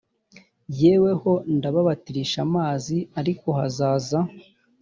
[0.75, 4.19] jyeweho ndababatirisha amazi ariko hazaza